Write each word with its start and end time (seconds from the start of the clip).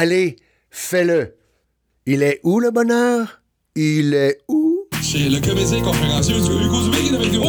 Allez, 0.00 0.36
fais-le. 0.70 1.34
Il 2.06 2.22
est 2.22 2.38
où 2.44 2.60
le 2.60 2.70
bonheur? 2.70 3.40
Il 3.74 4.14
est 4.14 4.38
où? 4.46 4.76
C'est 5.02 5.18
le 5.28 5.40
comédien 5.44 5.80
conférencier 5.82 6.36
Hugo 6.36 6.82
Dubé 6.84 6.98
qui 7.00 7.14
est 7.14 7.16
avec 7.16 7.32
nous. 7.32 7.42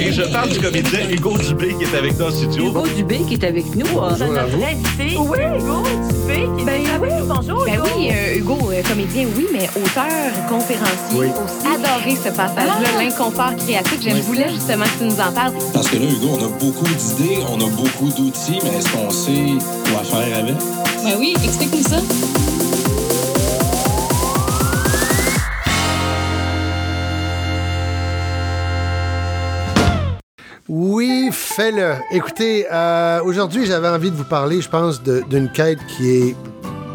Et 0.00 0.12
je 0.12 0.22
parle 0.32 0.50
du 0.50 0.60
comédien 0.60 1.10
Hugo 1.10 1.36
Dubé 1.36 1.74
qui 1.76 1.82
est 1.82 1.98
avec 1.98 2.16
nous 2.16 2.24
en 2.26 2.30
studio. 2.30 2.64
Hugo 2.68 2.86
Dubé 2.94 3.18
qui 3.26 3.34
est 3.34 3.42
avec 3.44 3.64
nous. 3.74 3.86
euh, 3.86 4.10
Bonjour 4.10 4.38
à 4.38 4.46
vous. 4.46 4.62
invité. 4.62 5.16
Oui, 5.18 5.38
Hugo 5.58 5.82
Dubé 5.82 6.48
qui 6.56 6.62
est 6.62 6.64
Ben 6.64 6.86
avec 6.94 7.10
oui. 7.10 7.18
nous. 7.18 7.26
Bonjour, 7.34 7.64
Ben 7.64 7.74
Hugo. 7.74 7.84
oui, 7.96 8.10
euh, 8.12 8.36
Hugo, 8.38 8.58
euh, 8.70 8.82
comédien, 8.88 9.26
oui, 9.36 9.46
mais 9.52 9.68
auteur, 9.70 10.48
conférencier 10.48 11.18
Oui. 11.18 11.26
aussi. 11.26 11.74
Adoré 11.74 12.14
ce 12.16 12.28
passage-là, 12.28 12.88
Ah. 12.94 13.02
l'inconfort 13.02 13.56
créatif. 13.56 13.98
Je 14.00 14.10
Oui. 14.14 14.20
voulais 14.20 14.48
justement 14.50 14.84
que 14.84 14.98
tu 14.98 15.04
nous 15.06 15.20
en 15.20 15.32
parles. 15.32 15.54
Parce 15.74 15.88
que 15.88 15.96
là, 15.96 16.04
Hugo, 16.04 16.28
on 16.38 16.44
a 16.44 16.48
beaucoup 16.50 16.86
d'idées, 16.86 17.38
on 17.50 17.56
a 17.60 17.68
beaucoup 17.70 18.10
d'outils, 18.10 18.60
mais 18.62 18.78
est-ce 18.78 18.88
qu'on 18.92 19.10
sait 19.10 19.58
quoi 19.92 20.04
faire 20.04 20.38
avec? 20.38 20.54
Ben 21.02 21.16
oui, 21.18 21.34
explique-nous 21.42 21.82
ça. 21.82 21.96
Oui, 30.68 31.30
fais-le. 31.32 31.94
Écoutez, 32.12 32.66
euh, 32.70 33.22
aujourd'hui, 33.24 33.64
j'avais 33.64 33.88
envie 33.88 34.10
de 34.10 34.16
vous 34.16 34.24
parler, 34.24 34.60
je 34.60 34.68
pense, 34.68 35.02
d'une 35.02 35.50
quête 35.50 35.78
qui 35.88 36.10
est. 36.10 36.36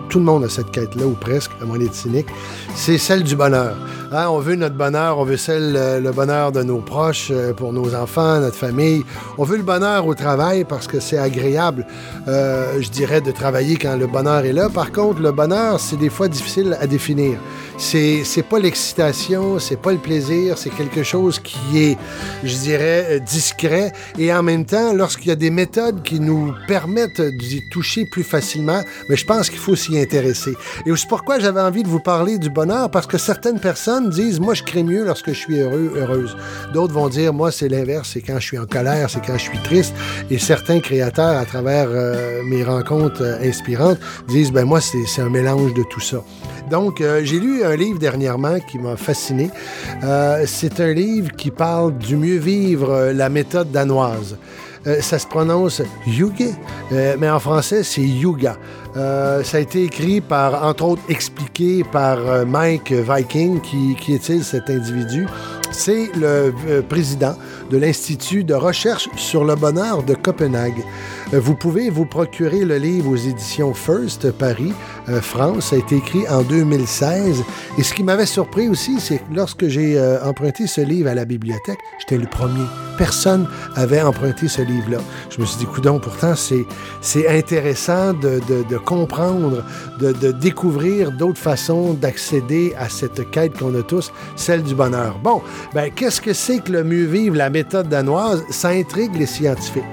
Tout 0.09 0.19
le 0.19 0.25
monde 0.25 0.43
a 0.43 0.49
cette 0.49 0.71
quête-là, 0.71 1.07
ou 1.07 1.13
presque, 1.13 1.51
à 1.61 1.65
moins 1.65 1.79
d'être 1.79 1.95
cynique. 1.95 2.27
C'est 2.75 2.99
celle 2.99 3.23
du 3.23 3.35
bonheur. 3.35 3.75
Hein, 4.11 4.27
on 4.29 4.39
veut 4.39 4.55
notre 4.55 4.75
bonheur, 4.75 5.17
on 5.17 5.23
veut 5.23 5.37
celle, 5.37 5.75
euh, 5.75 5.99
le 5.99 6.11
bonheur 6.11 6.51
de 6.51 6.61
nos 6.61 6.77
proches, 6.77 7.29
euh, 7.31 7.53
pour 7.53 7.73
nos 7.73 7.95
enfants, 7.95 8.39
notre 8.39 8.55
famille. 8.55 9.03
On 9.37 9.43
veut 9.43 9.57
le 9.57 9.63
bonheur 9.63 10.05
au 10.05 10.13
travail 10.13 10.63
parce 10.63 10.87
que 10.87 10.99
c'est 10.99 11.17
agréable, 11.17 11.87
euh, 12.27 12.79
je 12.81 12.89
dirais, 12.89 13.21
de 13.21 13.31
travailler 13.31 13.77
quand 13.77 13.97
le 13.97 14.05
bonheur 14.05 14.45
est 14.45 14.53
là. 14.53 14.69
Par 14.69 14.91
contre, 14.91 15.21
le 15.21 15.31
bonheur, 15.31 15.79
c'est 15.79 15.97
des 15.97 16.09
fois 16.09 16.27
difficile 16.27 16.77
à 16.79 16.85
définir. 16.85 17.39
C'est, 17.77 18.23
c'est 18.23 18.43
pas 18.43 18.59
l'excitation, 18.59 19.59
c'est 19.59 19.79
pas 19.79 19.91
le 19.91 19.97
plaisir, 19.97 20.57
c'est 20.57 20.69
quelque 20.69 21.03
chose 21.03 21.39
qui 21.39 21.57
est, 21.77 21.97
je 22.43 22.55
dirais, 22.57 23.05
euh, 23.09 23.19
discret. 23.19 23.91
Et 24.17 24.33
en 24.33 24.43
même 24.43 24.65
temps, 24.65 24.93
lorsqu'il 24.93 25.27
y 25.27 25.31
a 25.31 25.35
des 25.35 25.49
méthodes 25.49 26.01
qui 26.03 26.19
nous 26.19 26.53
permettent 26.67 27.21
d'y 27.21 27.61
toucher 27.69 28.05
plus 28.05 28.23
facilement, 28.23 28.81
mais 29.09 29.15
je 29.15 29.25
pense 29.25 29.49
qu'il 29.49 29.59
faut 29.59 29.75
s'y 29.75 29.99
intéresser. 29.99 30.53
Et 30.85 30.95
c'est 30.95 31.07
pourquoi 31.07 31.39
j'avais 31.39 31.61
envie 31.61 31.83
de 31.83 31.87
vous 31.87 31.99
parler 31.99 32.37
du 32.37 32.49
bonheur, 32.49 32.91
parce 32.91 33.07
que 33.07 33.17
certaines 33.17 33.59
personnes 33.59 34.09
disent, 34.09 34.39
moi, 34.39 34.53
je 34.53 34.63
crée 34.63 34.83
mieux 34.83 35.05
lorsque 35.05 35.29
je 35.29 35.39
suis 35.39 35.59
heureux, 35.59 35.93
heureuse. 35.95 36.37
D'autres 36.73 36.93
vont 36.93 37.09
dire, 37.09 37.33
moi, 37.33 37.51
c'est 37.51 37.69
l'inverse, 37.69 38.11
c'est 38.13 38.21
quand 38.21 38.39
je 38.39 38.45
suis 38.45 38.57
en 38.57 38.65
colère, 38.65 39.09
c'est 39.09 39.25
quand 39.25 39.37
je 39.37 39.43
suis 39.43 39.61
triste. 39.63 39.93
Et 40.29 40.39
certains 40.39 40.79
créateurs, 40.79 41.37
à 41.37 41.45
travers 41.45 41.87
euh, 41.89 42.41
mes 42.43 42.63
rencontres 42.63 43.21
euh, 43.21 43.47
inspirantes, 43.49 43.99
disent, 44.27 44.51
ben 44.51 44.65
moi, 44.65 44.81
c'est 44.81 45.05
c'est 45.05 45.21
un 45.21 45.29
mélange 45.29 45.73
de 45.73 45.83
tout 45.83 46.01
ça. 46.01 46.23
Donc, 46.69 47.01
euh, 47.01 47.21
j'ai 47.23 47.39
lu 47.39 47.63
un 47.63 47.75
livre 47.75 47.99
dernièrement 47.99 48.59
qui 48.59 48.79
m'a 48.79 48.95
fasciné. 48.95 49.49
Euh, 50.03 50.43
c'est 50.47 50.79
un 50.79 50.93
livre 50.93 51.31
qui 51.35 51.51
parle 51.51 51.97
du 51.97 52.17
mieux 52.17 52.37
vivre, 52.37 52.89
euh, 52.91 53.13
la 53.13 53.29
méthode 53.29 53.71
danoise. 53.71 54.37
Ça 55.01 55.17
se 55.17 55.25
prononce 55.25 55.81
Yuge, 56.05 56.53
euh, 56.91 57.15
mais 57.19 57.27
en 57.27 57.39
français, 57.39 57.81
c'est 57.81 58.03
Yuga. 58.03 58.55
Ça 58.93 59.57
a 59.57 59.59
été 59.59 59.83
écrit 59.83 60.21
par, 60.21 60.63
entre 60.63 60.85
autres, 60.85 61.01
expliqué 61.09 61.83
par 61.91 62.45
Mike 62.45 62.91
Viking, 62.91 63.59
qui, 63.61 63.95
qui 63.99 64.13
est-il 64.13 64.43
cet 64.43 64.69
individu? 64.69 65.25
C'est 65.71 66.11
le 66.15 66.53
président 66.87 67.35
de 67.69 67.77
l'Institut 67.77 68.43
de 68.43 68.53
recherche 68.53 69.09
sur 69.15 69.43
le 69.45 69.55
bonheur 69.55 70.03
de 70.03 70.13
Copenhague. 70.13 70.83
Euh, 71.33 71.39
vous 71.39 71.55
pouvez 71.55 71.89
vous 71.89 72.05
procurer 72.05 72.63
le 72.65 72.77
livre 72.77 73.09
aux 73.09 73.15
éditions 73.15 73.73
First, 73.73 74.31
Paris, 74.31 74.73
euh, 75.09 75.21
France. 75.21 75.69
Ça 75.71 75.75
a 75.75 75.79
été 75.79 75.95
écrit 75.97 76.27
en 76.29 76.41
2016. 76.43 77.43
Et 77.77 77.83
ce 77.83 77.93
qui 77.93 78.03
m'avait 78.03 78.25
surpris 78.25 78.67
aussi, 78.69 78.99
c'est 78.99 79.17
que 79.17 79.33
lorsque 79.33 79.67
j'ai 79.67 79.97
euh, 79.97 80.23
emprunté 80.23 80.67
ce 80.67 80.81
livre 80.81 81.09
à 81.09 81.15
la 81.15 81.25
bibliothèque, 81.25 81.79
j'étais 81.99 82.17
le 82.21 82.27
premier. 82.27 82.63
Personne 82.97 83.47
avait 83.75 84.01
emprunté 84.01 84.47
ce 84.47 84.61
livre-là. 84.61 84.99
Je 85.29 85.41
me 85.41 85.45
suis 85.45 85.57
dit, 85.59 85.65
coudon, 85.65 85.99
pourtant, 85.99 86.33
c'est, 86.35 86.65
intéressant 87.27 88.13
de, 88.13 88.39
de- 88.47 88.63
de 88.69 88.77
comprendre, 88.77 89.63
de, 89.99 90.11
de 90.13 90.31
découvrir 90.31 91.11
d'autres 91.11 91.39
façons 91.39 91.93
d'accéder 91.93 92.73
à 92.79 92.87
cette 92.89 93.29
quête 93.31 93.57
qu'on 93.57 93.77
a 93.77 93.81
tous, 93.83 94.11
celle 94.35 94.63
du 94.63 94.75
bonheur. 94.75 95.19
Bon, 95.23 95.41
ben, 95.73 95.91
qu'est-ce 95.93 96.21
que 96.21 96.33
c'est 96.33 96.59
que 96.63 96.71
le 96.71 96.83
mieux 96.83 97.05
vivre, 97.05 97.35
la 97.35 97.49
méthode 97.55 97.87
danoise? 97.87 98.43
Ça 98.49 98.67
intrigue 98.67 99.15
les 99.15 99.25
scientifiques. 99.25 99.83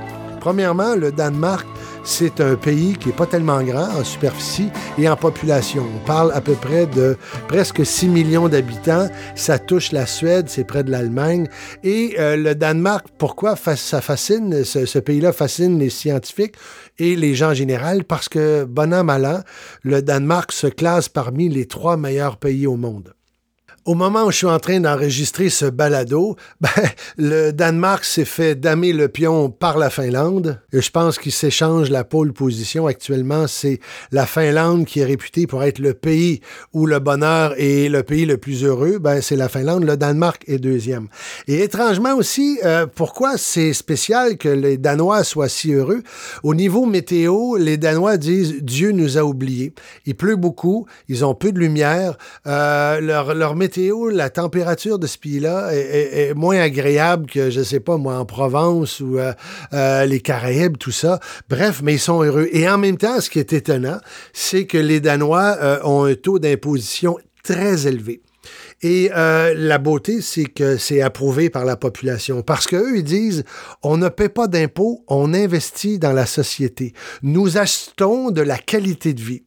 Premièrement, 0.41 0.97
le 0.97 1.13
Danemark, 1.13 1.65
c'est 2.03 2.41
un 2.41 2.57
pays 2.57 2.97
qui 2.99 3.07
n'est 3.07 3.15
pas 3.15 3.27
tellement 3.27 3.63
grand 3.63 3.89
en 4.01 4.03
superficie 4.03 4.69
et 4.99 5.09
en 5.09 5.15
population. 5.15 5.85
On 5.95 6.05
parle 6.05 6.33
à 6.33 6.41
peu 6.41 6.55
près 6.55 6.87
de 6.87 7.17
presque 7.47 7.87
6 7.87 8.09
millions 8.09 8.49
d'habitants. 8.49 9.07
Ça 9.37 9.61
touche 9.61 9.93
la 9.93 10.07
Suède, 10.07 10.47
c'est 10.49 10.65
près 10.65 10.83
de 10.83 10.91
l'Allemagne. 10.91 11.47
Et 11.85 12.17
euh, 12.19 12.37
le 12.37 12.57
Danemark, 12.57 13.07
pourquoi 13.17 13.55
ça 13.55 14.01
fascine, 14.01 14.65
ce, 14.65 14.85
ce 14.85 14.99
pays-là 14.99 15.33
fascine 15.33 15.79
les 15.79 15.91
scientifiques 15.91 16.57
et 16.99 17.15
les 17.15 17.37
gens 17.37 17.51
en 17.51 17.55
général? 17.55 18.03
Parce 18.03 18.29
que, 18.29 18.65
bon 18.65 18.93
an, 18.93 19.05
mal 19.05 19.25
an, 19.25 19.41
le 19.83 20.03
Danemark 20.03 20.51
se 20.51 20.67
classe 20.67 21.09
parmi 21.09 21.49
les 21.49 21.67
trois 21.67 21.97
meilleurs 21.97 22.39
pays 22.39 22.67
au 22.67 22.75
monde. 22.75 23.15
Au 23.85 23.95
moment 23.95 24.27
où 24.27 24.31
je 24.31 24.37
suis 24.37 24.47
en 24.47 24.61
train 24.61 24.79
d'enregistrer 24.79 25.49
ce 25.49 25.65
balado, 25.65 26.37
ben, 26.61 26.71
le 27.17 27.51
Danemark 27.51 28.05
s'est 28.05 28.25
fait 28.25 28.55
damer 28.55 28.93
le 28.93 29.09
pion 29.09 29.51
par 29.51 29.77
la 29.77 29.91
Finlande. 29.91 30.61
Et 30.73 30.81
je 30.81 30.91
pense 30.93 31.19
qu'ils 31.19 31.33
s'échangent 31.33 31.91
la 31.91 32.05
pôle 32.05 32.33
position. 32.33 32.87
Actuellement, 32.87 33.49
c'est 33.49 33.81
la 34.13 34.25
Finlande 34.25 34.85
qui 34.85 35.01
est 35.01 35.05
réputée 35.05 35.49
pour 35.49 35.65
être 35.65 35.81
le 35.81 35.95
pays 35.95 36.43
où 36.73 36.87
le 36.87 37.01
bonheur 37.01 37.55
est 37.57 37.89
le 37.89 38.05
pays 38.05 38.25
le 38.25 38.39
plus 38.39 38.63
heureux. 38.63 39.01
Ben, 39.01 39.21
c'est 39.21 39.35
la 39.35 39.49
Finlande. 39.49 39.83
Le 39.83 39.97
Danemark 39.97 40.45
est 40.47 40.59
deuxième. 40.59 41.09
Et 41.49 41.65
étrangement 41.65 42.15
aussi, 42.15 42.61
euh, 42.65 42.87
pourquoi 42.87 43.37
c'est 43.37 43.73
spécial 43.73 44.37
que 44.37 44.49
les 44.49 44.79
Danois 44.79 45.25
soient 45.25 45.49
si 45.49 45.73
heureux? 45.73 46.05
Au 46.45 46.55
niveau 46.55 46.87
météo, 46.87 47.57
les 47.57 47.79
Danois 47.79 48.17
disent 48.17 48.63
Dieu 48.63 48.93
nous 48.93 49.19
a 49.19 49.25
oubliés. 49.25 49.75
Il 50.07 50.15
pleut 50.15 50.37
beaucoup, 50.37 50.87
ils 51.09 51.25
ont 51.25 51.35
peu 51.35 51.51
de 51.51 51.59
lumière. 51.59 52.17
Euh, 52.47 53.01
leur, 53.01 53.35
leur 53.35 53.57
météo, 53.57 53.72
la 53.77 54.31
température 54.31 54.99
de 54.99 55.07
ce 55.07 55.19
pays-là 55.19 55.71
est, 55.73 56.35
moins 56.35 56.59
agréable 56.59 57.27
que, 57.27 57.51
je 57.51 57.63
sais 57.63 57.81
pas, 57.81 57.97
moi, 57.97 58.19
en 58.19 58.25
Provence 58.25 59.01
ou 59.01 59.19
euh, 59.19 59.33
euh, 59.73 60.05
les 60.05 60.21
Caraïbes, 60.21 60.77
tout 60.79 60.91
ça. 60.91 61.21
Bref, 61.49 61.81
mais 61.83 61.95
ils 61.95 62.01
sont 62.01 62.23
heureux. 62.23 62.49
Et 62.53 62.69
en 62.69 62.79
même 62.79 62.97
temps, 62.97 63.21
ce 63.21 63.31
qui 63.31 63.39
est 63.39 63.53
étonnant, 63.53 63.99
c'est 64.33 64.67
que 64.67 64.79
les 64.79 65.01
Danois 65.01 65.57
euh, 65.61 65.79
ont 65.85 66.05
un 66.05 66.15
taux 66.15 66.39
d'imposition 66.39 67.19
très 67.43 67.87
élevé. 67.87 68.23
Et 68.85 69.11
la 69.15 69.79
beauté, 69.79 70.21
c'est 70.21 70.47
que 70.47 70.77
c'est 70.77 71.03
approuvé 71.03 71.51
par 71.51 71.65
la 71.65 71.77
population. 71.77 72.43
Parce 72.43 72.67
qu'eux, 72.67 72.97
ils 72.97 73.05
disent, 73.05 73.45
on 73.85 73.97
ne 73.97 74.09
paie 74.09 74.29
pas 74.29 74.49
d'impôts, 74.49 75.05
on 75.07 75.33
investit 75.35 76.01
dans 76.01 76.13
la 76.13 76.27
société. 76.27 76.93
Nous 77.23 77.59
achetons 77.59 78.33
de 78.33 78.43
la 78.43 78.59
qualité 78.59 79.15
de 79.15 79.23
vie. 79.23 79.45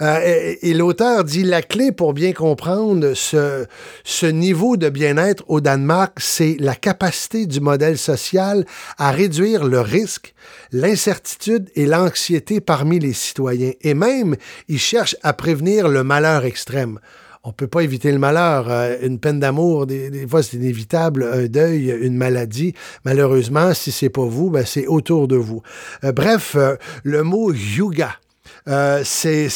Euh, 0.00 0.54
et 0.60 0.74
l'auteur 0.74 1.24
dit, 1.24 1.42
la 1.42 1.62
clé 1.62 1.92
pour 1.92 2.12
bien 2.12 2.32
comprendre 2.32 3.14
ce, 3.14 4.26
niveau 4.26 4.76
de 4.76 4.88
bien-être 4.88 5.44
au 5.48 5.60
Danemark, 5.60 6.18
c'est 6.20 6.56
la 6.60 6.74
capacité 6.74 7.46
du 7.46 7.60
modèle 7.60 7.98
social 7.98 8.64
à 8.98 9.10
réduire 9.10 9.64
le 9.64 9.80
risque, 9.80 10.34
l'incertitude 10.72 11.70
et 11.74 11.86
l'anxiété 11.86 12.60
parmi 12.60 12.98
les 12.98 13.12
citoyens. 13.12 13.72
Et 13.82 13.94
même, 13.94 14.36
ils 14.68 14.78
cherchent 14.78 15.16
à 15.22 15.32
prévenir 15.32 15.88
le 15.88 16.04
malheur 16.04 16.44
extrême 16.44 16.98
on 17.46 17.52
peut 17.52 17.68
pas 17.68 17.82
éviter 17.82 18.10
le 18.10 18.18
malheur. 18.18 18.66
Euh, 18.68 18.96
une 19.02 19.20
peine 19.20 19.38
d'amour, 19.38 19.86
des, 19.86 20.26
fois, 20.26 20.42
c'est 20.42 20.56
inévitable. 20.56 21.22
Un 21.22 21.46
deuil, 21.46 21.96
une 22.00 22.16
maladie. 22.16 22.74
Malheureusement, 23.04 23.72
si 23.72 23.92
c'est 23.92 24.10
pas 24.10 24.24
vous, 24.24 24.50
ben, 24.50 24.66
c'est 24.66 24.88
autour 24.88 25.28
de 25.28 25.36
vous. 25.36 25.62
Euh, 26.02 26.10
bref, 26.10 26.56
le 27.04 27.22
mot 27.22 27.52
yuga. 27.52 28.16
Euh, 28.68 29.02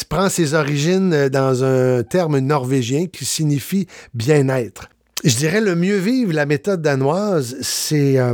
prend 0.09 0.29
ses 0.29 0.53
origines 0.53 1.13
euh, 1.13 1.29
dans 1.29 1.63
un 1.63 2.03
terme 2.03 2.39
norvégien 2.39 3.07
qui 3.07 3.25
signifie 3.25 3.87
bien-être. 4.13 4.89
Je 5.23 5.35
dirais 5.35 5.61
le 5.61 5.75
mieux 5.75 5.97
vivre, 5.97 6.33
la 6.33 6.47
méthode 6.47 6.81
danoise, 6.81 7.55
c'est 7.61 8.17
euh, 8.17 8.33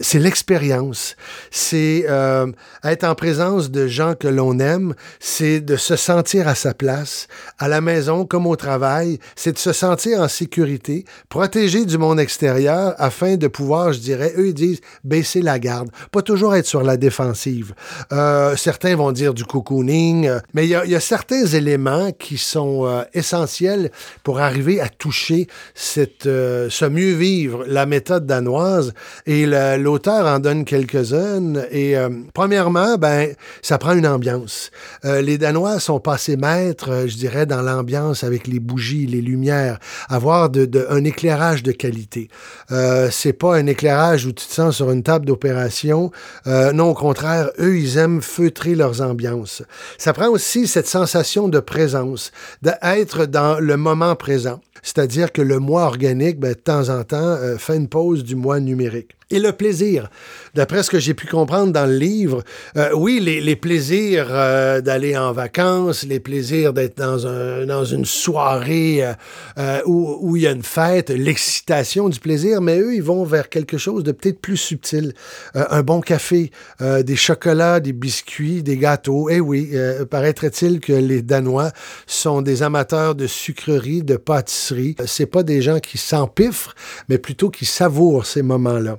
c'est 0.00 0.18
l'expérience, 0.18 1.16
c'est 1.50 2.06
euh, 2.08 2.46
être 2.82 3.04
en 3.04 3.14
présence 3.14 3.70
de 3.70 3.86
gens 3.88 4.14
que 4.14 4.28
l'on 4.28 4.58
aime, 4.58 4.94
c'est 5.20 5.60
de 5.60 5.76
se 5.76 5.96
sentir 5.96 6.48
à 6.48 6.54
sa 6.54 6.72
place, 6.72 7.28
à 7.58 7.68
la 7.68 7.82
maison 7.82 8.24
comme 8.24 8.46
au 8.46 8.56
travail, 8.56 9.18
c'est 9.36 9.52
de 9.52 9.58
se 9.58 9.74
sentir 9.74 10.20
en 10.20 10.28
sécurité, 10.28 11.04
protégé 11.28 11.84
du 11.84 11.98
monde 11.98 12.18
extérieur 12.18 12.94
afin 12.96 13.36
de 13.36 13.46
pouvoir, 13.46 13.92
je 13.92 13.98
dirais, 13.98 14.32
eux 14.38 14.48
ils 14.48 14.54
disent 14.54 14.80
baisser 15.04 15.42
la 15.42 15.58
garde, 15.58 15.90
pas 16.10 16.22
toujours 16.22 16.54
être 16.54 16.64
sur 16.64 16.82
la 16.82 16.96
défensive. 16.96 17.74
Euh, 18.12 18.56
certains 18.56 18.96
vont 18.96 19.12
dire 19.12 19.34
du 19.34 19.44
cocooning, 19.44 20.28
euh, 20.28 20.38
mais 20.54 20.64
il 20.64 20.70
y 20.70 20.74
a, 20.74 20.86
y 20.86 20.94
a 20.94 21.00
certains 21.00 21.44
éléments 21.44 22.12
qui 22.12 22.38
sont 22.38 22.86
euh, 22.86 23.02
essentiels 23.12 23.90
pour 24.22 24.38
arriver 24.40 24.80
à 24.80 24.88
toucher 24.88 25.48
cette 25.74 26.13
cette, 26.14 26.26
euh, 26.26 26.68
ce 26.70 26.84
mieux 26.84 27.12
vivre, 27.14 27.64
la 27.66 27.86
méthode 27.86 28.26
danoise, 28.26 28.92
et 29.26 29.46
l'auteur 29.46 30.26
en 30.26 30.38
donne 30.38 30.64
quelques-unes. 30.64 31.64
Et 31.70 31.96
euh, 31.96 32.08
premièrement, 32.32 32.96
ben, 32.96 33.28
ça 33.62 33.78
prend 33.78 33.92
une 33.92 34.06
ambiance. 34.06 34.70
Euh, 35.04 35.20
les 35.20 35.38
Danois 35.38 35.80
sont 35.80 36.00
passés 36.00 36.36
maîtres, 36.36 37.04
je 37.06 37.16
dirais, 37.16 37.46
dans 37.46 37.62
l'ambiance 37.62 38.24
avec 38.24 38.46
les 38.46 38.60
bougies, 38.60 39.06
les 39.06 39.20
lumières, 39.20 39.78
avoir 40.08 40.50
de, 40.50 40.64
de- 40.64 40.86
un 40.90 41.04
éclairage 41.04 41.62
de 41.62 41.72
qualité. 41.72 42.28
C'est 43.10 43.32
pas 43.32 43.56
un 43.56 43.66
éclairage 43.66 44.26
où 44.26 44.32
tu 44.32 44.46
te 44.46 44.52
sens 44.52 44.76
sur 44.76 44.90
une 44.90 45.02
table 45.02 45.26
d'opération. 45.26 46.10
Non, 46.46 46.90
au 46.90 46.94
contraire, 46.94 47.50
eux, 47.58 47.76
ils 47.78 47.98
aiment 47.98 48.20
feutrer 48.22 48.74
leurs 48.74 49.00
ambiances. 49.00 49.62
Ça 49.98 50.12
prend 50.12 50.28
aussi 50.28 50.66
cette 50.66 50.86
sensation 50.86 51.48
de 51.48 51.60
présence, 51.60 52.32
d'être 52.62 53.26
dans 53.26 53.58
le 53.60 53.76
moment 53.76 54.14
présent. 54.16 54.60
C'est-à-dire 54.84 55.32
que 55.32 55.40
le 55.40 55.58
moi 55.58 55.84
organique, 55.84 56.38
ben, 56.38 56.50
de 56.50 56.58
temps 56.58 56.90
en 56.90 57.02
temps, 57.04 57.16
euh, 57.16 57.56
fait 57.56 57.76
une 57.76 57.88
pause 57.88 58.22
du 58.22 58.36
moi 58.36 58.60
numérique. 58.60 59.16
Et 59.30 59.38
le 59.38 59.52
plaisir. 59.52 60.10
D'après 60.54 60.82
ce 60.82 60.90
que 60.90 60.98
j'ai 60.98 61.14
pu 61.14 61.26
comprendre 61.26 61.72
dans 61.72 61.86
le 61.86 61.96
livre, 61.96 62.44
euh, 62.76 62.90
oui, 62.94 63.20
les, 63.20 63.56
plaisirs 63.56 64.28
euh, 64.30 64.80
d'aller 64.80 65.16
en 65.16 65.32
vacances, 65.32 66.04
les 66.04 66.20
plaisirs 66.20 66.72
d'être 66.72 66.96
dans, 66.98 67.26
un, 67.26 67.64
dans 67.64 67.84
une 67.84 68.04
soirée 68.04 69.02
euh, 69.58 69.80
où, 69.86 70.18
où 70.20 70.36
il 70.36 70.42
y 70.42 70.46
a 70.46 70.50
une 70.50 70.62
fête, 70.62 71.08
l'excitation 71.08 72.08
du 72.08 72.20
plaisir, 72.20 72.60
mais 72.60 72.78
eux, 72.78 72.94
ils 72.94 73.02
vont 73.02 73.24
vers 73.24 73.48
quelque 73.48 73.78
chose 73.78 74.04
de 74.04 74.12
peut-être 74.12 74.40
plus 74.40 74.58
subtil. 74.58 75.14
Un 75.54 75.82
bon 75.82 76.00
café, 76.00 76.50
des 76.80 77.16
chocolats, 77.16 77.80
des 77.80 77.92
biscuits, 77.92 78.62
des 78.62 78.76
gâteaux. 78.76 79.28
Eh 79.30 79.40
oui, 79.40 79.72
paraîtrait-il 80.10 80.80
que 80.80 80.92
les 80.92 81.22
Danois 81.22 81.72
sont 82.06 82.42
des 82.42 82.62
amateurs 82.62 83.14
de 83.14 83.26
sucreries, 83.26 84.02
de 84.02 84.16
pâtisseries. 84.16 84.96
C'est 85.06 85.26
pas 85.26 85.42
des 85.42 85.62
gens 85.62 85.80
qui 85.80 85.98
s'empiffrent, 85.98 86.74
mais 87.08 87.18
plutôt 87.18 87.50
qui 87.50 87.64
savourent 87.64 88.26
ces 88.26 88.42
moments-là. 88.42 88.98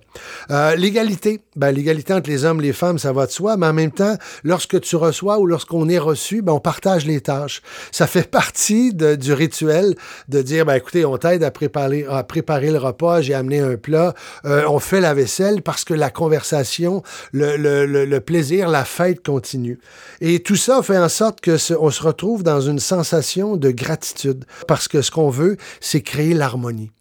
Euh, 0.51 0.75
l'égalité, 0.75 1.41
ben, 1.55 1.71
l'égalité 1.71 2.13
entre 2.13 2.29
les 2.29 2.45
hommes 2.45 2.59
et 2.59 2.63
les 2.63 2.73
femmes, 2.73 2.99
ça 2.99 3.11
va 3.13 3.25
de 3.25 3.31
soi, 3.31 3.57
mais 3.57 3.67
en 3.67 3.73
même 3.73 3.91
temps, 3.91 4.15
lorsque 4.43 4.79
tu 4.81 4.95
reçois 4.95 5.39
ou 5.39 5.45
lorsqu'on 5.45 5.89
est 5.89 5.97
reçu, 5.99 6.41
ben, 6.41 6.53
on 6.53 6.59
partage 6.59 7.05
les 7.05 7.21
tâches. 7.21 7.61
Ça 7.91 8.07
fait 8.07 8.29
partie 8.29 8.93
du 8.93 9.33
rituel 9.33 9.95
de 10.29 10.41
dire, 10.41 10.65
ben, 10.65 10.75
écoutez, 10.75 11.05
on 11.05 11.17
t'aide 11.17 11.43
à 11.43 11.51
préparer, 11.51 12.05
à 12.09 12.23
préparer 12.23 12.71
le 12.71 12.77
repas, 12.77 13.21
j'ai 13.21 13.33
amené 13.33 13.59
un 13.59 13.75
plat, 13.75 14.13
euh, 14.45 14.63
on 14.67 14.79
fait 14.79 15.01
la 15.01 15.13
vaisselle 15.13 15.61
parce 15.61 15.83
que 15.83 15.93
la 15.93 16.09
conversation, 16.09 17.03
le, 17.31 17.57
le- 17.57 17.85
le- 17.85 18.19
plaisir, 18.21 18.69
la 18.69 18.85
fête 18.85 19.23
continue. 19.25 19.79
Et 20.21 20.39
tout 20.41 20.55
ça 20.55 20.81
fait 20.81 20.97
en 20.97 21.09
sorte 21.09 21.41
que 21.41 21.57
on 21.79 21.89
se 21.91 22.01
retrouve 22.01 22.43
dans 22.43 22.61
une 22.61 22.79
sensation 22.79 23.55
de 23.57 23.71
gratitude 23.71 24.45
parce 24.67 24.87
que 24.87 25.01
ce 25.01 25.11
qu'on 25.11 25.29
veut, 25.29 25.57
c'est 25.81 26.01
créer 26.01 26.33
l'harmonie. 26.33 26.91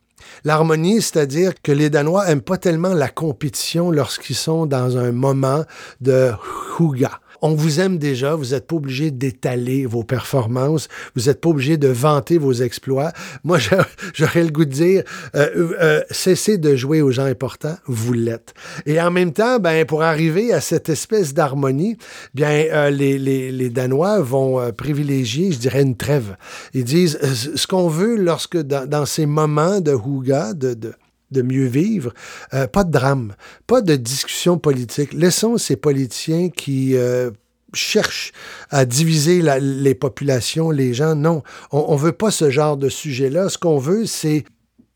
L'harmonie, 0.45 1.03
c'est-à-dire 1.03 1.53
que 1.63 1.73
les 1.73 1.91
Danois 1.91 2.29
aiment 2.29 2.41
pas 2.43 2.59
tellement 2.59 2.95
la 2.95 3.09
compétition 3.09 3.91
lorsqu'ils 3.91 4.37
sont 4.37 4.67
dans 4.67 4.97
un 4.97 5.13
moment 5.13 5.65
de 6.01 6.33
huga. 6.79 7.21
On 7.47 7.55
vous 7.55 7.79
aime 7.79 7.99
déjà, 7.99 8.35
vous 8.37 8.53
n'êtes 8.53 8.67
pas 8.67 8.77
obligé 8.77 9.11
d'étaler 9.11 9.85
vos 9.85 10.03
performances, 10.03 10.89
vous 11.15 11.25
n'êtes 11.27 11.43
pas 11.43 11.51
obligé 11.51 11.77
de 11.77 11.89
vanter 11.89 12.39
vos 12.39 12.55
exploits. 12.55 13.13
Moi, 13.45 13.59
j'a- 13.65 13.87
j'aurais 14.15 14.45
le 14.45 14.49
goût 14.51 14.65
de 14.65 14.71
dire, 14.71 15.03
euh, 15.37 15.75
euh, 15.79 16.01
cessez 16.11 16.57
de 16.57 16.75
jouer 16.75 17.03
aux 17.03 17.11
gens 17.11 17.27
importants, 17.27 17.77
vous 17.87 18.15
l'êtes. 18.15 18.55
Et 18.87 18.99
en 18.99 19.11
même 19.11 19.35
temps, 19.35 19.59
ben, 19.59 19.85
pour 19.85 20.03
arriver 20.03 20.55
à 20.55 20.63
cette 20.63 20.89
espèce 20.89 21.35
d'harmonie, 21.35 21.99
bien, 22.33 22.49
euh, 22.73 22.89
les, 22.89 23.19
les, 23.19 23.53
les 23.53 23.69
Danois 23.69 24.21
vont 24.23 24.59
euh, 24.59 24.73
privilégier, 24.73 25.53
je 25.53 25.59
dirais, 25.59 25.83
une 25.83 25.97
trêve. 25.99 26.37
Ils 26.73 26.85
disent, 26.85 27.19
euh, 27.23 27.35
ce 27.57 27.67
qu'on 27.67 27.89
veut 27.89 28.17
lorsque 28.17 28.57
dans, 28.57 28.89
dans 28.89 29.05
ces 29.05 29.27
moments 29.27 29.83
de 29.83 29.93
huga, 29.93 30.55
de, 30.55 30.73
de, 30.73 30.95
de 31.35 31.43
mieux 31.43 31.67
vivre, 31.67 32.15
euh, 32.55 32.67
pas 32.67 32.85
de 32.85 32.91
drame, 32.91 33.35
pas 33.67 33.83
de 33.83 33.97
discussion 33.97 34.59
politique. 34.59 35.13
Laissons 35.13 35.59
ces 35.59 35.77
politiciens 35.77 36.49
qui 36.49 36.97
euh, 36.97 37.31
cherchent 37.75 38.33
à 38.71 38.87
diviser 38.87 39.43
les 39.61 39.95
populations, 39.95 40.71
les 40.71 40.95
gens. 40.95 41.15
Non, 41.15 41.43
on, 41.73 41.85
on 41.89 41.97
veut 41.97 42.13
pas 42.13 42.31
ce 42.31 42.49
genre 42.49 42.79
de 42.79 42.89
sujet-là. 42.89 43.51
Ce 43.51 43.59
qu'on 43.59 43.79
veut, 43.79 44.07
c'est 44.07 44.45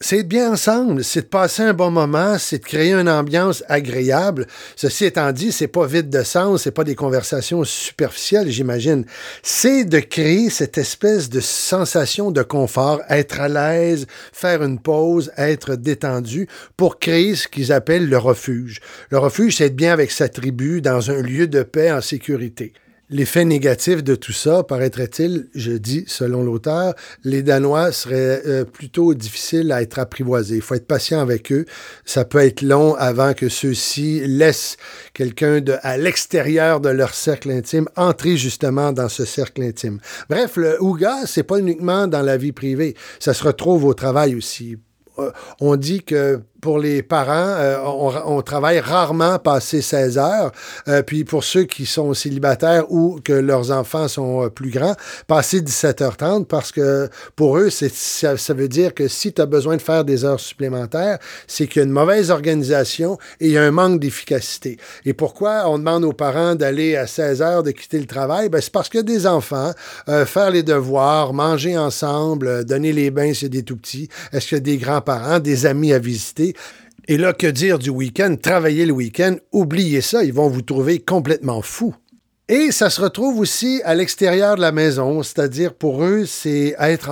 c'est 0.00 0.18
être 0.18 0.28
bien 0.28 0.52
ensemble, 0.52 1.02
c'est 1.02 1.22
de 1.22 1.26
passer 1.26 1.62
un 1.64 1.74
bon 1.74 1.90
moment, 1.90 2.38
c'est 2.38 2.58
de 2.58 2.64
créer 2.64 2.92
une 2.92 3.08
ambiance 3.08 3.64
agréable. 3.68 4.46
Ceci 4.76 5.06
étant 5.06 5.32
dit, 5.32 5.50
c'est 5.50 5.66
pas 5.66 5.86
vide 5.86 6.08
de 6.08 6.22
sens, 6.22 6.62
c'est 6.62 6.70
pas 6.70 6.84
des 6.84 6.94
conversations 6.94 7.64
superficielles, 7.64 8.48
j'imagine. 8.48 9.04
C'est 9.42 9.84
de 9.84 9.98
créer 9.98 10.50
cette 10.50 10.78
espèce 10.78 11.28
de 11.30 11.40
sensation 11.40 12.30
de 12.30 12.42
confort, 12.42 13.00
être 13.08 13.40
à 13.40 13.48
l'aise, 13.48 14.06
faire 14.32 14.62
une 14.62 14.78
pause, 14.78 15.32
être 15.36 15.74
détendu 15.74 16.46
pour 16.76 17.00
créer 17.00 17.34
ce 17.34 17.48
qu'ils 17.48 17.72
appellent 17.72 18.08
le 18.08 18.18
refuge. 18.18 18.80
Le 19.10 19.18
refuge, 19.18 19.56
c'est 19.56 19.66
être 19.66 19.76
bien 19.76 19.92
avec 19.92 20.12
sa 20.12 20.28
tribu 20.28 20.80
dans 20.80 21.10
un 21.10 21.20
lieu 21.20 21.48
de 21.48 21.64
paix 21.64 21.90
en 21.90 22.00
sécurité. 22.00 22.72
L'effet 23.10 23.46
négatif 23.46 24.04
de 24.04 24.14
tout 24.14 24.34
ça, 24.34 24.62
paraîtrait-il, 24.62 25.48
je 25.54 25.72
dis 25.72 26.04
selon 26.06 26.42
l'auteur, 26.42 26.94
les 27.24 27.42
Danois 27.42 27.90
seraient 27.90 28.42
euh, 28.46 28.64
plutôt 28.64 29.14
difficiles 29.14 29.72
à 29.72 29.80
être 29.80 29.98
apprivoisés. 29.98 30.56
Il 30.56 30.60
faut 30.62 30.74
être 30.74 30.86
patient 30.86 31.18
avec 31.18 31.50
eux. 31.50 31.64
Ça 32.04 32.26
peut 32.26 32.44
être 32.44 32.60
long 32.60 32.94
avant 32.96 33.32
que 33.32 33.48
ceux-ci 33.48 34.20
laissent 34.26 34.76
quelqu'un 35.14 35.62
à 35.82 35.96
l'extérieur 35.96 36.80
de 36.80 36.90
leur 36.90 37.14
cercle 37.14 37.50
intime 37.50 37.88
entrer 37.96 38.36
justement 38.36 38.92
dans 38.92 39.08
ce 39.08 39.24
cercle 39.24 39.62
intime. 39.62 40.00
Bref, 40.28 40.56
le 40.56 40.82
Ouga, 40.82 41.24
c'est 41.24 41.44
pas 41.44 41.60
uniquement 41.60 42.08
dans 42.08 42.22
la 42.22 42.36
vie 42.36 42.52
privée. 42.52 42.94
Ça 43.20 43.32
se 43.32 43.42
retrouve 43.42 43.86
au 43.86 43.94
travail 43.94 44.34
aussi. 44.34 44.76
Euh, 45.18 45.30
On 45.60 45.76
dit 45.76 46.02
que 46.02 46.40
pour 46.60 46.78
les 46.78 47.02
parents, 47.02 47.54
euh, 47.58 47.78
on, 47.84 48.42
travaille 48.42 48.80
rarement 48.80 49.38
passé 49.38 49.80
16 49.80 50.18
heures. 50.18 50.52
Euh, 50.88 51.02
puis 51.02 51.24
pour 51.24 51.44
ceux 51.44 51.64
qui 51.64 51.86
sont 51.86 52.14
célibataires 52.14 52.90
ou 52.90 53.20
que 53.22 53.32
leurs 53.32 53.70
enfants 53.70 54.08
sont 54.08 54.44
euh, 54.44 54.48
plus 54.48 54.70
grands, 54.70 54.94
passer 55.26 55.60
17h30 55.60 56.46
parce 56.46 56.72
que 56.72 57.08
pour 57.36 57.58
eux, 57.58 57.70
ça, 57.70 58.54
veut 58.54 58.68
dire 58.68 58.94
que 58.94 59.08
si 59.08 59.32
tu 59.32 59.40
as 59.40 59.46
besoin 59.46 59.76
de 59.76 59.82
faire 59.82 60.04
des 60.04 60.24
heures 60.24 60.40
supplémentaires, 60.40 61.18
c'est 61.46 61.66
qu'il 61.66 61.80
y 61.80 61.84
a 61.84 61.86
une 61.86 61.92
mauvaise 61.92 62.30
organisation 62.30 63.18
et 63.40 63.46
il 63.46 63.52
y 63.52 63.58
a 63.58 63.62
un 63.62 63.70
manque 63.70 64.00
d'efficacité. 64.00 64.78
Et 65.04 65.12
pourquoi 65.12 65.68
on 65.68 65.78
demande 65.78 66.04
aux 66.04 66.12
parents 66.12 66.54
d'aller 66.54 66.96
à 66.96 67.06
16 67.06 67.42
heures, 67.42 67.62
de 67.62 67.70
quitter 67.70 67.98
le 67.98 68.06
travail? 68.06 68.48
Ben, 68.48 68.60
c'est 68.60 68.72
parce 68.72 68.88
que 68.88 68.98
des 68.98 69.26
enfants, 69.26 69.72
faire 70.06 70.50
les 70.50 70.62
devoirs, 70.62 71.32
manger 71.32 71.76
ensemble, 71.78 72.64
donner 72.64 72.92
les 72.92 73.10
bains, 73.10 73.32
c'est 73.34 73.48
des 73.48 73.62
tout 73.62 73.76
petits. 73.76 74.08
Est-ce 74.32 74.48
qu'il 74.48 74.56
y 74.56 74.60
a 74.60 74.62
des 74.62 74.76
grands-parents, 74.78 75.38
des 75.38 75.66
amis 75.66 75.92
à 75.92 75.98
visiter? 75.98 76.47
Et 77.06 77.16
là, 77.16 77.32
que 77.32 77.46
dire 77.46 77.78
du 77.78 77.90
week-end? 77.90 78.36
Travailler 78.40 78.84
le 78.84 78.92
week-end, 78.92 79.36
oubliez 79.52 80.02
ça, 80.02 80.24
ils 80.24 80.32
vont 80.32 80.48
vous 80.48 80.62
trouver 80.62 80.98
complètement 80.98 81.62
fou. 81.62 81.94
Et 82.50 82.72
ça 82.72 82.88
se 82.88 83.02
retrouve 83.02 83.40
aussi 83.40 83.82
à 83.84 83.94
l'extérieur 83.94 84.56
de 84.56 84.62
la 84.62 84.72
maison, 84.72 85.22
c'est-à-dire 85.22 85.74
pour 85.74 86.02
eux, 86.02 86.24
c'est 86.24 86.74
être 86.78 87.10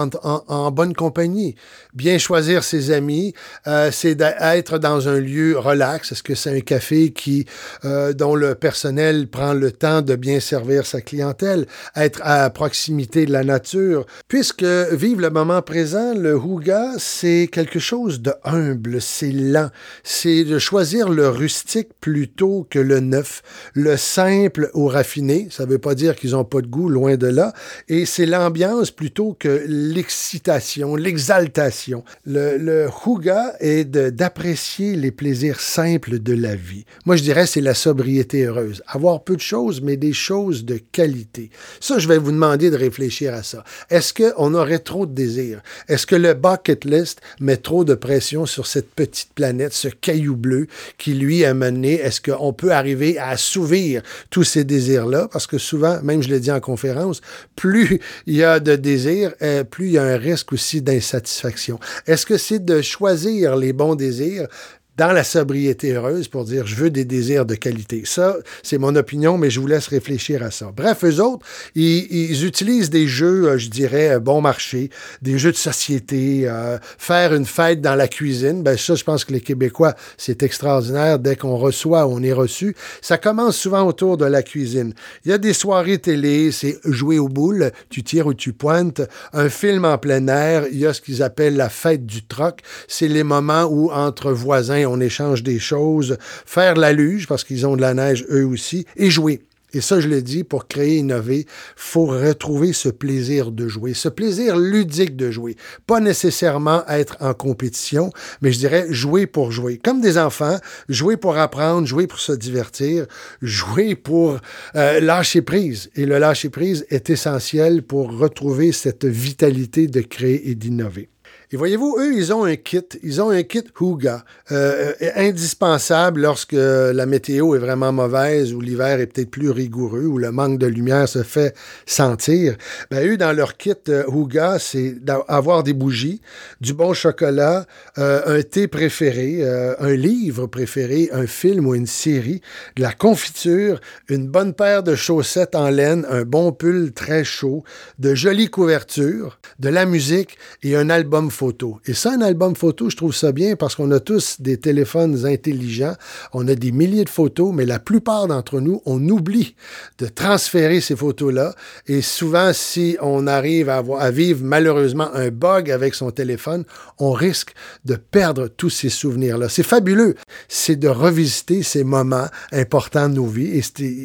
en, 0.48 0.70
bonne 0.70 0.94
compagnie, 0.94 1.56
bien 1.92 2.16
choisir 2.16 2.64
ses 2.64 2.90
amis, 2.90 3.34
euh, 3.66 3.90
c'est 3.92 4.14
d'être 4.14 4.78
dans 4.78 5.10
un 5.10 5.20
lieu 5.20 5.58
relax. 5.58 6.10
Est-ce 6.10 6.22
que 6.22 6.34
c'est 6.34 6.56
un 6.56 6.60
café 6.60 7.10
qui, 7.10 7.44
euh, 7.84 8.14
dont 8.14 8.34
le 8.34 8.54
personnel 8.54 9.28
prend 9.28 9.52
le 9.52 9.72
temps 9.72 10.00
de 10.00 10.16
bien 10.16 10.40
servir 10.40 10.86
sa 10.86 11.02
clientèle, 11.02 11.66
être 11.94 12.22
à 12.22 12.48
proximité 12.48 13.26
de 13.26 13.32
la 13.32 13.44
nature, 13.44 14.06
puisque 14.28 14.64
vivre 14.64 15.20
le 15.20 15.28
moment 15.28 15.60
présent, 15.60 16.14
le 16.14 16.34
huga, 16.34 16.92
c'est 16.96 17.50
quelque 17.52 17.78
chose 17.78 18.22
de 18.22 18.32
humble, 18.42 19.02
c'est 19.02 19.32
lent, 19.32 19.68
c'est 20.02 20.44
de 20.44 20.58
choisir 20.58 21.10
le 21.10 21.28
rustique 21.28 21.90
plutôt 22.00 22.66
que 22.70 22.78
le 22.78 23.00
neuf, 23.00 23.42
le 23.74 23.98
simple 23.98 24.70
au 24.72 24.86
raffiné. 24.86 25.25
Ça 25.50 25.64
ne 25.64 25.70
veut 25.70 25.78
pas 25.78 25.94
dire 25.94 26.16
qu'ils 26.16 26.30
n'ont 26.30 26.44
pas 26.44 26.60
de 26.60 26.66
goût, 26.66 26.88
loin 26.88 27.16
de 27.16 27.26
là. 27.26 27.52
Et 27.88 28.06
c'est 28.06 28.26
l'ambiance 28.26 28.90
plutôt 28.90 29.36
que 29.38 29.64
l'excitation, 29.66 30.96
l'exaltation. 30.96 32.04
Le, 32.24 32.56
le 32.58 32.88
huga 33.06 33.54
est 33.60 33.84
d'apprécier 33.84 34.96
les 34.96 35.10
plaisirs 35.10 35.60
simples 35.60 36.18
de 36.18 36.34
la 36.34 36.54
vie. 36.54 36.84
Moi, 37.04 37.16
je 37.16 37.22
dirais 37.22 37.46
c'est 37.46 37.60
la 37.60 37.74
sobriété 37.74 38.44
heureuse. 38.44 38.82
Avoir 38.86 39.24
peu 39.24 39.36
de 39.36 39.40
choses, 39.40 39.80
mais 39.80 39.96
des 39.96 40.12
choses 40.12 40.64
de 40.64 40.78
qualité. 40.92 41.50
Ça, 41.80 41.98
je 41.98 42.08
vais 42.08 42.18
vous 42.18 42.32
demander 42.32 42.70
de 42.70 42.76
réfléchir 42.76 43.34
à 43.34 43.42
ça. 43.42 43.64
Est-ce 43.90 44.12
qu'on 44.14 44.54
aurait 44.54 44.78
trop 44.78 45.06
de 45.06 45.12
désirs? 45.12 45.62
Est-ce 45.88 46.06
que 46.06 46.16
le 46.16 46.34
bucket 46.34 46.84
list 46.84 47.20
met 47.40 47.56
trop 47.56 47.84
de 47.84 47.94
pression 47.94 48.46
sur 48.46 48.66
cette 48.66 48.90
petite 48.90 49.32
planète, 49.34 49.72
ce 49.72 49.88
caillou 49.88 50.36
bleu 50.36 50.66
qui, 50.98 51.14
lui, 51.14 51.44
a 51.44 51.54
mené? 51.54 51.94
Est-ce 51.94 52.20
qu'on 52.20 52.52
peut 52.52 52.72
arriver 52.72 53.18
à 53.18 53.30
assouvir 53.30 54.02
tous 54.30 54.44
ces 54.44 54.64
désirs-là? 54.64 55.15
Parce 55.30 55.46
que 55.46 55.58
souvent, 55.58 56.00
même 56.02 56.22
je 56.22 56.28
l'ai 56.28 56.40
dit 56.40 56.50
en 56.50 56.60
conférence, 56.60 57.20
plus 57.54 58.00
il 58.26 58.36
y 58.36 58.44
a 58.44 58.60
de 58.60 58.76
désirs, 58.76 59.32
euh, 59.42 59.64
plus 59.64 59.86
il 59.86 59.92
y 59.92 59.98
a 59.98 60.04
un 60.04 60.16
risque 60.16 60.52
aussi 60.52 60.82
d'insatisfaction. 60.82 61.78
Est-ce 62.06 62.26
que 62.26 62.36
c'est 62.36 62.64
de 62.64 62.82
choisir 62.82 63.56
les 63.56 63.72
bons 63.72 63.94
désirs? 63.94 64.48
Dans 64.96 65.12
la 65.12 65.24
sobriété 65.24 65.92
heureuse 65.92 66.28
pour 66.28 66.44
dire 66.44 66.66
je 66.66 66.74
veux 66.74 66.90
des 66.90 67.04
désirs 67.04 67.46
de 67.46 67.54
qualité. 67.54 68.02
Ça, 68.04 68.36
c'est 68.62 68.78
mon 68.78 68.94
opinion, 68.96 69.38
mais 69.38 69.50
je 69.50 69.60
vous 69.60 69.66
laisse 69.66 69.88
réfléchir 69.88 70.42
à 70.42 70.50
ça. 70.50 70.72
Bref, 70.74 71.04
eux 71.04 71.20
autres, 71.20 71.44
ils, 71.74 72.06
ils 72.10 72.44
utilisent 72.44 72.90
des 72.90 73.06
jeux, 73.06 73.48
euh, 73.48 73.58
je 73.58 73.68
dirais, 73.68 74.10
euh, 74.10 74.20
bon 74.20 74.40
marché, 74.40 74.90
des 75.22 75.38
jeux 75.38 75.52
de 75.52 75.56
société, 75.56 76.42
euh, 76.48 76.78
faire 76.98 77.34
une 77.34 77.46
fête 77.46 77.80
dans 77.80 77.94
la 77.94 78.08
cuisine. 78.08 78.62
Ben 78.62 78.76
ça, 78.76 78.94
je 78.94 79.04
pense 79.04 79.24
que 79.24 79.32
les 79.32 79.40
Québécois, 79.40 79.94
c'est 80.16 80.42
extraordinaire. 80.42 81.18
Dès 81.18 81.36
qu'on 81.36 81.56
reçoit, 81.56 82.06
on 82.06 82.22
est 82.22 82.32
reçu. 82.32 82.74
Ça 83.02 83.18
commence 83.18 83.56
souvent 83.56 83.86
autour 83.86 84.16
de 84.16 84.24
la 84.24 84.42
cuisine. 84.42 84.94
Il 85.24 85.30
y 85.30 85.34
a 85.34 85.38
des 85.38 85.52
soirées 85.52 85.98
télé, 85.98 86.52
c'est 86.52 86.78
jouer 86.84 87.18
aux 87.18 87.28
boules, 87.28 87.70
tu 87.90 88.02
tires 88.02 88.26
ou 88.26 88.34
tu 88.34 88.52
pointes. 88.52 89.02
Un 89.32 89.48
film 89.48 89.84
en 89.84 89.98
plein 89.98 90.26
air, 90.28 90.64
il 90.70 90.78
y 90.78 90.86
a 90.86 90.94
ce 90.94 91.00
qu'ils 91.00 91.22
appellent 91.22 91.56
la 91.56 91.68
fête 91.68 92.06
du 92.06 92.24
troc. 92.24 92.60
C'est 92.88 93.08
les 93.08 93.22
moments 93.22 93.64
où, 93.64 93.90
entre 93.90 94.32
voisins, 94.32 94.85
on 94.86 95.00
échange 95.00 95.42
des 95.42 95.58
choses, 95.58 96.16
faire 96.20 96.74
la 96.74 96.92
luge, 96.92 97.26
parce 97.26 97.44
qu'ils 97.44 97.66
ont 97.66 97.76
de 97.76 97.80
la 97.80 97.94
neige 97.94 98.24
eux 98.30 98.46
aussi, 98.46 98.86
et 98.96 99.10
jouer. 99.10 99.42
Et 99.76 99.82
ça, 99.82 100.00
je 100.00 100.08
le 100.08 100.22
dis, 100.22 100.42
pour 100.42 100.68
créer, 100.68 100.98
innover, 100.98 101.44
faut 101.74 102.06
retrouver 102.06 102.72
ce 102.72 102.88
plaisir 102.88 103.50
de 103.50 103.68
jouer, 103.68 103.92
ce 103.92 104.08
plaisir 104.08 104.56
ludique 104.56 105.16
de 105.16 105.30
jouer. 105.30 105.56
Pas 105.86 106.00
nécessairement 106.00 106.86
être 106.88 107.18
en 107.20 107.34
compétition, 107.34 108.10
mais 108.40 108.52
je 108.52 108.58
dirais 108.58 108.86
jouer 108.88 109.26
pour 109.26 109.52
jouer. 109.52 109.78
Comme 109.82 110.00
des 110.00 110.16
enfants, 110.16 110.58
jouer 110.88 111.18
pour 111.18 111.36
apprendre, 111.36 111.86
jouer 111.86 112.06
pour 112.06 112.20
se 112.20 112.32
divertir, 112.32 113.06
jouer 113.42 113.96
pour 113.96 114.38
euh, 114.76 115.00
lâcher 115.00 115.42
prise. 115.42 115.90
Et 115.94 116.06
le 116.06 116.18
lâcher 116.18 116.48
prise 116.48 116.86
est 116.88 117.10
essentiel 117.10 117.82
pour 117.82 118.16
retrouver 118.16 118.72
cette 118.72 119.04
vitalité 119.04 119.88
de 119.88 120.00
créer 120.00 120.48
et 120.48 120.54
d'innover. 120.54 121.10
Et 121.52 121.56
voyez-vous, 121.56 121.96
eux, 121.98 122.14
ils 122.14 122.32
ont 122.32 122.44
un 122.44 122.56
kit. 122.56 122.82
Ils 123.02 123.20
ont 123.20 123.30
un 123.30 123.42
kit 123.42 123.64
Huga, 123.80 124.24
euh, 124.52 124.92
indispensable 125.16 126.22
lorsque 126.22 126.52
la 126.52 127.06
météo 127.06 127.54
est 127.54 127.58
vraiment 127.58 127.92
mauvaise 127.92 128.52
ou 128.52 128.60
l'hiver 128.60 129.00
est 129.00 129.06
peut-être 129.06 129.30
plus 129.30 129.50
rigoureux 129.50 130.04
ou 130.04 130.18
le 130.18 130.32
manque 130.32 130.58
de 130.58 130.66
lumière 130.66 131.08
se 131.08 131.22
fait 131.22 131.54
sentir. 131.86 132.56
Ben, 132.90 133.06
eux, 133.08 133.16
dans 133.16 133.32
leur 133.32 133.56
kit 133.56 133.74
euh, 133.88 134.04
Huga, 134.08 134.58
c'est 134.58 134.96
d'avoir 135.02 135.62
des 135.62 135.72
bougies, 135.72 136.20
du 136.60 136.74
bon 136.74 136.94
chocolat, 136.94 137.66
euh, 137.98 138.38
un 138.38 138.42
thé 138.42 138.66
préféré, 138.66 139.38
euh, 139.40 139.74
un 139.78 139.94
livre 139.94 140.46
préféré, 140.46 141.10
un 141.12 141.26
film 141.26 141.66
ou 141.66 141.74
une 141.74 141.86
série, 141.86 142.40
de 142.76 142.82
la 142.82 142.92
confiture, 142.92 143.80
une 144.08 144.28
bonne 144.28 144.54
paire 144.54 144.82
de 144.82 144.94
chaussettes 144.94 145.54
en 145.54 145.70
laine, 145.70 146.06
un 146.08 146.22
bon 146.22 146.52
pull 146.52 146.92
très 146.92 147.24
chaud, 147.24 147.64
de 147.98 148.14
jolies 148.14 148.50
couvertures, 148.50 149.38
de 149.58 149.68
la 149.68 149.86
musique 149.86 150.38
et 150.62 150.76
un 150.76 150.90
album 150.90 151.30
photo. 151.36 151.78
Et 151.84 151.94
ça, 151.94 152.12
un 152.12 152.20
album 152.20 152.56
photo, 152.56 152.90
je 152.90 152.96
trouve 152.96 153.14
ça 153.14 153.32
bien 153.32 153.54
parce 153.56 153.74
qu'on 153.74 153.90
a 153.90 154.00
tous 154.00 154.40
des 154.40 154.58
téléphones 154.58 155.26
intelligents, 155.26 155.94
on 156.32 156.48
a 156.48 156.54
des 156.54 156.72
milliers 156.72 157.04
de 157.04 157.10
photos, 157.10 157.52
mais 157.54 157.66
la 157.66 157.78
plupart 157.78 158.26
d'entre 158.26 158.60
nous, 158.60 158.80
on 158.86 159.06
oublie 159.08 159.54
de 159.98 160.06
transférer 160.06 160.80
ces 160.80 160.96
photos-là. 160.96 161.54
Et 161.86 162.02
souvent, 162.02 162.52
si 162.52 162.96
on 163.00 163.26
arrive 163.26 163.68
à, 163.68 164.10
vivre 164.10 164.40
malheureusement 164.42 165.08
un 165.14 165.28
bug 165.28 165.70
avec 165.70 165.94
son 165.94 166.10
téléphone, 166.10 166.64
on 166.98 167.12
risque 167.12 167.52
de 167.84 167.96
perdre 167.96 168.48
tous 168.48 168.70
ces 168.70 168.88
souvenirs-là. 168.88 169.48
C'est 169.48 169.62
fabuleux. 169.62 170.14
C'est 170.48 170.76
de 170.76 170.88
revisiter 170.88 171.62
ces 171.62 171.84
moments 171.84 172.28
importants 172.52 173.08
de 173.08 173.14
nos 173.14 173.26
vies 173.26 173.58
et 173.58 173.62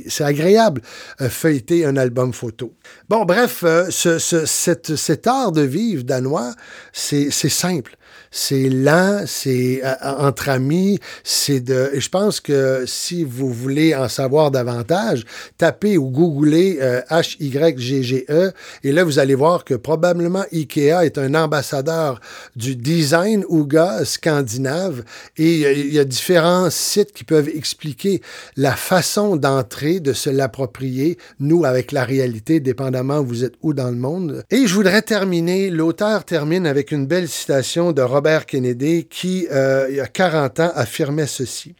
c'est 0.09 0.23
agréable 0.23 0.81
euh, 1.21 1.29
feuilleter 1.29 1.85
un 1.85 1.95
album 1.97 2.33
photo. 2.33 2.73
Bon, 3.09 3.25
bref, 3.25 3.63
euh, 3.63 3.87
ce, 3.89 4.19
ce, 4.19 4.45
cette, 4.45 4.95
cet 4.95 5.27
art 5.27 5.51
de 5.51 5.61
vivre 5.61 6.03
danois, 6.03 6.53
c'est 6.93 7.20
simple 7.29 7.93
c'est 8.31 8.69
lent, 8.69 9.23
c'est 9.27 9.81
euh, 9.83 9.93
entre 10.01 10.49
amis, 10.49 10.99
c'est 11.23 11.59
de. 11.59 11.91
Et 11.93 11.99
je 11.99 12.09
pense 12.09 12.39
que 12.39 12.85
si 12.87 13.23
vous 13.23 13.51
voulez 13.51 13.93
en 13.93 14.09
savoir 14.09 14.51
davantage, 14.51 15.25
tapez 15.57 15.97
ou 15.97 16.09
googlez 16.09 16.79
euh, 16.81 17.01
H-Y-G-G-E 17.09 18.53
et 18.83 18.91
là, 18.91 19.03
vous 19.03 19.19
allez 19.19 19.35
voir 19.35 19.65
que 19.65 19.73
probablement 19.73 20.43
IKEA 20.51 21.05
est 21.05 21.17
un 21.17 21.35
ambassadeur 21.35 22.19
du 22.55 22.75
design 22.75 23.43
Ouga 23.47 24.05
scandinave 24.05 25.03
et 25.37 25.81
il 25.81 25.93
y 25.93 25.99
a 25.99 26.05
différents 26.05 26.69
sites 26.69 27.13
qui 27.13 27.23
peuvent 27.23 27.49
expliquer 27.49 28.21
la 28.55 28.71
façon 28.71 29.35
d'entrer, 29.35 29.99
de 29.99 30.13
se 30.13 30.29
l'approprier, 30.29 31.17
nous, 31.39 31.65
avec 31.65 31.91
la 31.91 32.03
réalité, 32.03 32.59
dépendamment 32.59 33.19
où 33.19 33.25
vous 33.25 33.43
êtes 33.43 33.55
où 33.61 33.73
dans 33.73 33.89
le 33.89 33.95
monde. 33.95 34.43
Et 34.49 34.67
je 34.67 34.73
voudrais 34.73 35.01
terminer, 35.01 35.69
l'auteur 35.69 36.23
termine 36.23 36.65
avec 36.65 36.91
une 36.91 37.05
belle 37.05 37.27
citation 37.27 37.91
de 37.91 38.01
Robert 38.01 38.20
Robert 38.21 38.45
Kennedy 38.45 39.05
qui, 39.05 39.47
euh, 39.51 39.87
il 39.89 39.95
y 39.95 39.99
a 39.99 40.05
40 40.05 40.59
ans, 40.59 40.71
affirmait 40.75 41.25
ceci. 41.25 41.73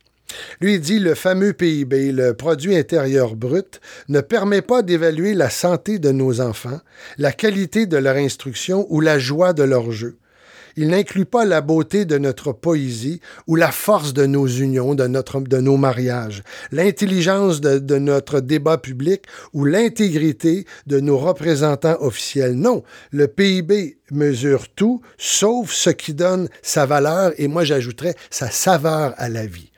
Lui 0.59 0.79
dit 0.79 0.97
le 0.97 1.13
fameux 1.13 1.53
PIB, 1.53 2.11
le 2.11 2.33
produit 2.33 2.75
intérieur 2.75 3.35
brut, 3.35 3.79
ne 4.09 4.21
permet 4.21 4.63
pas 4.63 4.81
d'évaluer 4.81 5.35
la 5.35 5.51
santé 5.51 5.99
de 5.99 6.09
nos 6.09 6.41
enfants, 6.41 6.79
la 7.19 7.31
qualité 7.31 7.85
de 7.85 7.97
leur 7.97 8.15
instruction 8.15 8.87
ou 8.89 9.01
la 9.01 9.19
joie 9.19 9.53
de 9.53 9.61
leur 9.61 9.91
jeu. 9.91 10.17
Il 10.77 10.89
n'inclut 10.89 11.25
pas 11.25 11.45
la 11.45 11.61
beauté 11.61 12.05
de 12.05 12.17
notre 12.17 12.51
poésie 12.51 13.21
ou 13.47 13.55
la 13.55 13.71
force 13.71 14.13
de 14.13 14.25
nos 14.25 14.47
unions, 14.47 14.95
de, 14.95 15.07
notre, 15.07 15.39
de 15.39 15.57
nos 15.57 15.77
mariages, 15.77 16.43
l'intelligence 16.71 17.61
de, 17.61 17.79
de 17.79 17.97
notre 17.97 18.39
débat 18.39 18.77
public 18.77 19.23
ou 19.53 19.65
l'intégrité 19.65 20.65
de 20.87 20.99
nos 20.99 21.17
représentants 21.17 21.97
officiels. 22.01 22.55
Non, 22.55 22.83
le 23.11 23.27
PIB 23.27 23.97
mesure 24.11 24.67
tout, 24.69 25.01
sauf 25.17 25.71
ce 25.71 25.89
qui 25.89 26.13
donne 26.13 26.49
sa 26.61 26.85
valeur 26.85 27.33
et 27.37 27.47
moi 27.47 27.63
j'ajouterais 27.63 28.15
sa 28.29 28.49
saveur 28.49 29.13
à 29.17 29.29
la 29.29 29.45
vie. 29.45 29.70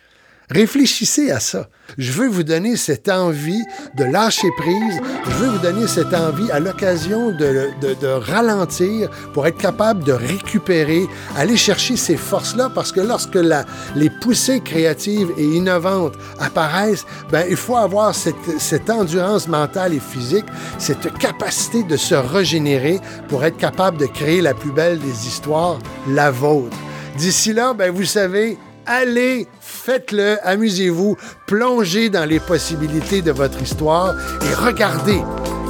Réfléchissez 0.53 1.31
à 1.31 1.39
ça. 1.39 1.67
Je 1.97 2.11
veux 2.11 2.27
vous 2.27 2.43
donner 2.43 2.77
cette 2.77 3.09
envie 3.09 3.63
de 3.95 4.03
lâcher 4.03 4.49
prise. 4.55 5.01
Je 5.25 5.31
veux 5.31 5.47
vous 5.47 5.57
donner 5.57 5.87
cette 5.87 6.13
envie 6.13 6.51
à 6.51 6.59
l'occasion 6.59 7.31
de, 7.31 7.69
de, 7.81 8.07
ralentir 8.07 9.09
pour 9.33 9.47
être 9.47 9.57
capable 9.57 10.03
de 10.03 10.11
récupérer, 10.11 11.07
aller 11.35 11.57
chercher 11.57 11.97
ces 11.97 12.17
forces-là, 12.17 12.69
parce 12.69 12.91
que 12.91 12.99
lorsque 12.99 13.33
la, 13.33 13.65
les 13.95 14.11
poussées 14.11 14.59
créatives 14.59 15.31
et 15.37 15.43
innovantes 15.43 16.13
apparaissent, 16.39 17.05
ben, 17.31 17.45
il 17.49 17.57
faut 17.57 17.75
avoir 17.75 18.13
cette, 18.13 18.35
cette 18.59 18.91
endurance 18.91 19.47
mentale 19.47 19.95
et 19.95 19.99
physique, 19.99 20.45
cette 20.77 21.17
capacité 21.17 21.81
de 21.81 21.97
se 21.97 22.13
régénérer 22.13 22.99
pour 23.27 23.43
être 23.43 23.57
capable 23.57 23.97
de 23.97 24.05
créer 24.05 24.41
la 24.41 24.53
plus 24.53 24.71
belle 24.71 24.99
des 24.99 25.27
histoires, 25.27 25.79
la 26.07 26.29
vôtre. 26.29 26.77
D'ici 27.17 27.53
là, 27.53 27.73
ben, 27.73 27.91
vous 27.91 28.05
savez, 28.05 28.57
allez, 28.85 29.47
faites-le, 29.83 30.37
amusez-vous, 30.43 31.17
plongez 31.45 32.09
dans 32.09 32.23
les 32.23 32.39
possibilités 32.39 33.21
de 33.21 33.31
votre 33.31 33.61
histoire 33.61 34.15
et 34.41 34.53
regardez 34.53 35.21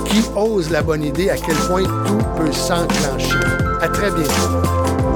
qui 0.06 0.22
ose 0.36 0.70
la 0.70 0.84
bonne 0.84 1.04
idée, 1.04 1.30
à 1.30 1.38
quel 1.38 1.56
point 1.56 1.84
tout 1.84 2.20
peut 2.38 2.52
s'enclencher. 2.52 3.40
À 3.82 3.88
très 3.90 4.12
bientôt. 4.12 5.13